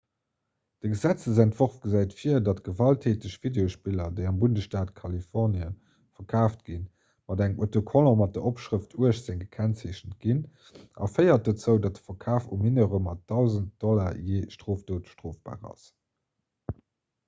[0.83, 5.67] de gesetzentworf gesäit vir datt gewalttäteg videospiller déi am bundesstaat kalifornie
[6.19, 6.87] verkaaft ginn
[7.33, 10.41] mat engem autocollant mat der opschrëft 18 gekennzeechent ginn
[11.03, 15.89] a féiert dozou datt de verkaf u mineure mat 1.000 $ jee strofdot strofbar ass